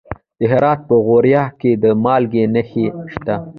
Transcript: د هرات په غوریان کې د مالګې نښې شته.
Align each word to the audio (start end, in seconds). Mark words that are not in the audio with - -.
د 0.37 0.41
هرات 0.51 0.79
په 0.87 0.95
غوریان 1.05 1.49
کې 1.59 1.71
د 1.83 1.85
مالګې 2.03 2.43
نښې 2.53 2.85
شته. 3.13 3.35